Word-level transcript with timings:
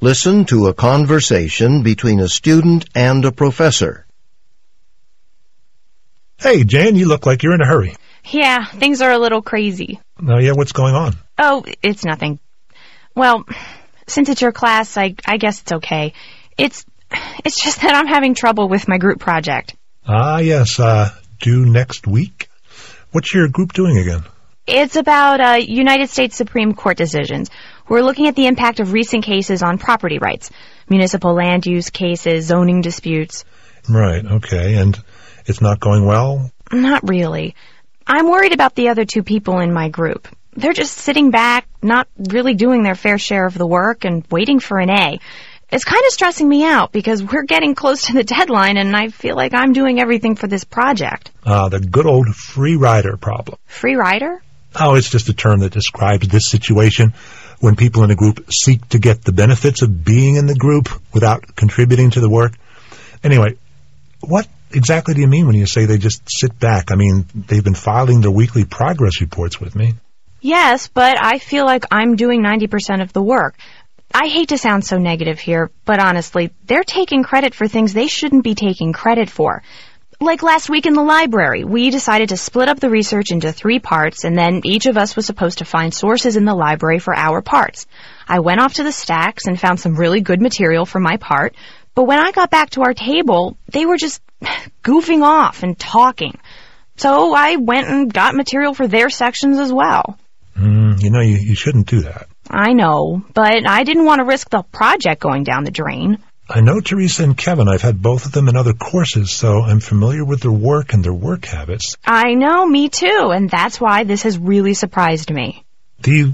Listen 0.00 0.44
to 0.44 0.66
a 0.66 0.74
conversation 0.74 1.82
between 1.82 2.20
a 2.20 2.28
student 2.28 2.84
and 2.94 3.24
a 3.24 3.32
professor. 3.32 4.06
Hey, 6.36 6.64
Jan, 6.64 6.96
you 6.96 7.08
look 7.08 7.24
like 7.24 7.42
you're 7.42 7.54
in 7.54 7.62
a 7.62 7.66
hurry. 7.66 7.96
Yeah, 8.26 8.66
things 8.66 9.00
are 9.00 9.10
a 9.10 9.18
little 9.18 9.40
crazy. 9.40 9.98
Oh, 10.20 10.38
yeah, 10.38 10.52
what's 10.52 10.72
going 10.72 10.94
on? 10.94 11.14
Oh, 11.38 11.64
it's 11.82 12.04
nothing. 12.04 12.38
Well, 13.14 13.46
since 14.06 14.28
it's 14.28 14.42
your 14.42 14.52
class, 14.52 14.98
I, 14.98 15.14
I 15.24 15.38
guess 15.38 15.62
it's 15.62 15.72
okay. 15.72 16.12
It's, 16.58 16.84
it's 17.42 17.62
just 17.64 17.80
that 17.80 17.94
I'm 17.94 18.06
having 18.06 18.34
trouble 18.34 18.68
with 18.68 18.88
my 18.88 18.98
group 18.98 19.18
project. 19.18 19.76
Ah, 20.06 20.40
yes, 20.40 20.78
uh, 20.78 21.08
due 21.40 21.64
next 21.64 22.06
week? 22.06 22.50
What's 23.12 23.32
your 23.32 23.48
group 23.48 23.72
doing 23.72 23.96
again? 23.96 24.24
It's 24.66 24.96
about 24.96 25.40
uh, 25.40 25.58
United 25.60 26.10
States 26.10 26.36
Supreme 26.36 26.74
Court 26.74 26.98
decisions. 26.98 27.50
We're 27.88 28.02
looking 28.02 28.26
at 28.26 28.34
the 28.34 28.46
impact 28.46 28.80
of 28.80 28.92
recent 28.92 29.24
cases 29.24 29.62
on 29.62 29.78
property 29.78 30.18
rights, 30.18 30.50
municipal 30.88 31.34
land 31.34 31.66
use 31.66 31.90
cases, 31.90 32.46
zoning 32.46 32.80
disputes. 32.80 33.44
Right, 33.88 34.24
okay, 34.24 34.74
and 34.74 35.00
it's 35.46 35.60
not 35.60 35.78
going 35.78 36.04
well? 36.04 36.50
Not 36.72 37.08
really. 37.08 37.54
I'm 38.06 38.28
worried 38.28 38.52
about 38.52 38.74
the 38.74 38.88
other 38.88 39.04
two 39.04 39.22
people 39.22 39.60
in 39.60 39.72
my 39.72 39.88
group. 39.88 40.26
They're 40.54 40.72
just 40.72 40.96
sitting 40.96 41.30
back, 41.30 41.68
not 41.82 42.08
really 42.18 42.54
doing 42.54 42.82
their 42.82 42.94
fair 42.94 43.18
share 43.18 43.46
of 43.46 43.56
the 43.56 43.66
work, 43.66 44.04
and 44.04 44.24
waiting 44.30 44.58
for 44.58 44.78
an 44.78 44.90
A. 44.90 45.20
It's 45.70 45.84
kind 45.84 46.02
of 46.06 46.12
stressing 46.12 46.48
me 46.48 46.64
out 46.64 46.92
because 46.92 47.22
we're 47.22 47.42
getting 47.42 47.74
close 47.74 48.06
to 48.06 48.12
the 48.12 48.22
deadline 48.22 48.76
and 48.76 48.96
I 48.96 49.08
feel 49.08 49.34
like 49.34 49.52
I'm 49.52 49.72
doing 49.72 50.00
everything 50.00 50.36
for 50.36 50.46
this 50.46 50.62
project. 50.62 51.32
Ah, 51.44 51.68
the 51.68 51.80
good 51.80 52.06
old 52.06 52.28
free 52.34 52.76
rider 52.76 53.16
problem. 53.16 53.58
Free 53.66 53.96
rider? 53.96 54.40
Oh, 54.78 54.94
it's 54.94 55.10
just 55.10 55.28
a 55.28 55.34
term 55.34 55.60
that 55.60 55.72
describes 55.72 56.28
this 56.28 56.48
situation 56.48 57.14
when 57.60 57.76
people 57.76 58.04
in 58.04 58.10
a 58.10 58.14
group 58.14 58.50
seek 58.52 58.86
to 58.90 58.98
get 58.98 59.22
the 59.22 59.32
benefits 59.32 59.82
of 59.82 60.04
being 60.04 60.36
in 60.36 60.46
the 60.46 60.54
group 60.54 60.88
without 61.14 61.56
contributing 61.56 62.10
to 62.10 62.20
the 62.20 62.28
work. 62.28 62.52
Anyway, 63.24 63.56
what 64.20 64.46
exactly 64.72 65.14
do 65.14 65.20
you 65.20 65.28
mean 65.28 65.46
when 65.46 65.56
you 65.56 65.66
say 65.66 65.86
they 65.86 65.98
just 65.98 66.22
sit 66.28 66.58
back? 66.58 66.92
I 66.92 66.96
mean, 66.96 67.26
they've 67.34 67.64
been 67.64 67.74
filing 67.74 68.20
their 68.20 68.30
weekly 68.30 68.64
progress 68.64 69.20
reports 69.20 69.60
with 69.60 69.74
me. 69.74 69.94
Yes, 70.40 70.88
but 70.88 71.16
I 71.20 71.38
feel 71.38 71.64
like 71.64 71.84
I'm 71.90 72.16
doing 72.16 72.42
90% 72.42 73.02
of 73.02 73.12
the 73.12 73.22
work. 73.22 73.56
I 74.14 74.28
hate 74.28 74.50
to 74.50 74.58
sound 74.58 74.84
so 74.84 74.98
negative 74.98 75.40
here, 75.40 75.70
but 75.84 75.98
honestly, 75.98 76.52
they're 76.64 76.84
taking 76.84 77.24
credit 77.24 77.54
for 77.54 77.66
things 77.66 77.92
they 77.92 78.06
shouldn't 78.06 78.44
be 78.44 78.54
taking 78.54 78.92
credit 78.92 79.28
for. 79.28 79.62
Like 80.18 80.42
last 80.42 80.70
week 80.70 80.86
in 80.86 80.94
the 80.94 81.02
library, 81.02 81.64
we 81.64 81.90
decided 81.90 82.30
to 82.30 82.38
split 82.38 82.70
up 82.70 82.80
the 82.80 82.88
research 82.88 83.32
into 83.32 83.52
three 83.52 83.80
parts, 83.80 84.24
and 84.24 84.36
then 84.36 84.62
each 84.64 84.86
of 84.86 84.96
us 84.96 85.14
was 85.14 85.26
supposed 85.26 85.58
to 85.58 85.66
find 85.66 85.92
sources 85.92 86.36
in 86.36 86.46
the 86.46 86.54
library 86.54 86.98
for 86.98 87.14
our 87.14 87.42
parts. 87.42 87.86
I 88.26 88.40
went 88.40 88.60
off 88.60 88.74
to 88.74 88.82
the 88.82 88.92
stacks 88.92 89.46
and 89.46 89.60
found 89.60 89.78
some 89.78 89.94
really 89.94 90.22
good 90.22 90.40
material 90.40 90.86
for 90.86 91.00
my 91.00 91.18
part, 91.18 91.54
but 91.94 92.04
when 92.04 92.18
I 92.18 92.32
got 92.32 92.50
back 92.50 92.70
to 92.70 92.82
our 92.82 92.94
table, 92.94 93.58
they 93.70 93.84
were 93.84 93.98
just 93.98 94.22
goofing 94.82 95.22
off 95.22 95.62
and 95.62 95.78
talking. 95.78 96.38
So 96.96 97.34
I 97.34 97.56
went 97.56 97.88
and 97.88 98.12
got 98.12 98.34
material 98.34 98.72
for 98.72 98.88
their 98.88 99.10
sections 99.10 99.58
as 99.58 99.70
well. 99.70 100.18
Mm, 100.56 101.02
you 101.02 101.10
know, 101.10 101.20
you, 101.20 101.36
you 101.36 101.54
shouldn't 101.54 101.88
do 101.88 102.00
that. 102.00 102.28
I 102.48 102.72
know, 102.72 103.22
but 103.34 103.68
I 103.68 103.84
didn't 103.84 104.06
want 104.06 104.20
to 104.20 104.24
risk 104.24 104.48
the 104.48 104.62
project 104.62 105.20
going 105.20 105.44
down 105.44 105.64
the 105.64 105.70
drain. 105.70 106.22
I 106.48 106.60
know 106.60 106.80
Teresa 106.80 107.24
and 107.24 107.36
Kevin. 107.36 107.68
I've 107.68 107.82
had 107.82 108.00
both 108.00 108.24
of 108.24 108.32
them 108.32 108.48
in 108.48 108.56
other 108.56 108.72
courses, 108.72 109.34
so 109.34 109.62
I'm 109.62 109.80
familiar 109.80 110.24
with 110.24 110.42
their 110.42 110.52
work 110.52 110.92
and 110.92 111.02
their 111.02 111.12
work 111.12 111.44
habits. 111.44 111.96
I 112.06 112.34
know, 112.34 112.64
me 112.64 112.88
too, 112.88 113.30
and 113.34 113.50
that's 113.50 113.80
why 113.80 114.04
this 114.04 114.22
has 114.22 114.38
really 114.38 114.74
surprised 114.74 115.32
me. 115.32 115.64
Do 116.00 116.12
you, 116.12 116.32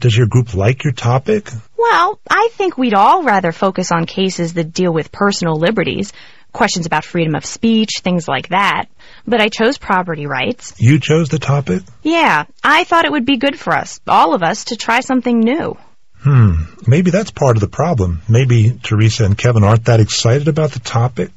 does 0.00 0.14
your 0.14 0.26
group 0.26 0.52
like 0.52 0.84
your 0.84 0.92
topic? 0.92 1.48
Well, 1.78 2.20
I 2.28 2.50
think 2.52 2.76
we'd 2.76 2.92
all 2.92 3.22
rather 3.22 3.52
focus 3.52 3.90
on 3.90 4.04
cases 4.04 4.52
that 4.54 4.74
deal 4.74 4.92
with 4.92 5.10
personal 5.10 5.56
liberties, 5.56 6.12
questions 6.52 6.84
about 6.84 7.04
freedom 7.04 7.34
of 7.34 7.46
speech, 7.46 8.00
things 8.02 8.28
like 8.28 8.48
that. 8.48 8.86
But 9.26 9.40
I 9.40 9.48
chose 9.48 9.78
property 9.78 10.26
rights. 10.26 10.74
You 10.78 11.00
chose 11.00 11.30
the 11.30 11.38
topic? 11.38 11.82
Yeah, 12.02 12.44
I 12.62 12.84
thought 12.84 13.06
it 13.06 13.12
would 13.12 13.24
be 13.24 13.38
good 13.38 13.58
for 13.58 13.72
us, 13.72 13.98
all 14.06 14.34
of 14.34 14.42
us, 14.42 14.66
to 14.66 14.76
try 14.76 15.00
something 15.00 15.40
new. 15.40 15.78
Hmm, 16.22 16.64
maybe 16.86 17.10
that's 17.10 17.30
part 17.30 17.56
of 17.56 17.60
the 17.60 17.68
problem. 17.68 18.22
Maybe 18.28 18.78
Teresa 18.82 19.24
and 19.24 19.36
Kevin 19.36 19.64
aren't 19.64 19.86
that 19.86 20.00
excited 20.00 20.48
about 20.48 20.72
the 20.72 20.80
topic. 20.80 21.30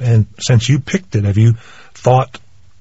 And 0.00 0.26
since 0.40 0.68
you 0.68 0.80
picked 0.80 1.14
it, 1.14 1.24
have 1.24 1.38
you 1.38 1.54
thought, 1.94 2.40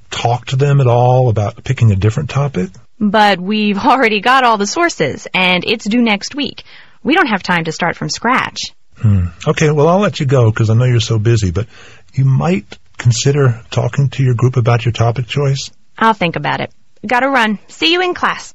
talked 0.09 0.49
to 0.49 0.55
them 0.55 0.81
at 0.81 0.87
all 0.87 1.29
about 1.29 1.63
picking 1.63 1.91
a 1.91 1.95
different 1.95 2.31
topic? 2.31 2.71
But 2.99 3.39
we've 3.39 3.77
already 3.77 4.21
got 4.21 4.43
all 4.43 4.57
the 4.57 4.67
sources, 4.67 5.27
and 5.33 5.63
it's 5.65 5.85
due 5.85 6.01
next 6.01 6.35
week. 6.35 6.63
We 7.03 7.13
don't 7.13 7.27
have 7.27 7.43
time 7.43 7.65
to 7.65 7.71
start 7.71 7.97
from 7.97 8.09
scratch. 8.09 8.59
Hmm. 8.95 9.27
Okay, 9.47 9.69
well, 9.71 9.89
I'll 9.89 9.99
let 9.99 10.19
you 10.19 10.25
go 10.25 10.49
because 10.49 10.69
I 10.69 10.75
know 10.75 10.85
you're 10.85 10.99
so 10.99 11.19
busy, 11.19 11.51
but 11.51 11.67
you 12.13 12.25
might 12.25 12.77
consider 12.97 13.61
talking 13.69 14.09
to 14.09 14.23
your 14.23 14.35
group 14.35 14.55
about 14.55 14.85
your 14.85 14.91
topic 14.91 15.27
choice. 15.27 15.69
I'll 15.97 16.13
think 16.13 16.35
about 16.35 16.61
it. 16.61 16.71
Gotta 17.05 17.27
run. 17.27 17.59
See 17.67 17.91
you 17.91 18.01
in 18.01 18.13
class. 18.13 18.53